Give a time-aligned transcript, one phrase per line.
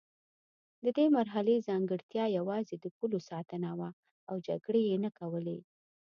[0.83, 3.89] د دې مرحلې ځانګړتیا یوازې د پولو ساتنه وه
[4.29, 5.59] او جګړې یې نه کولې.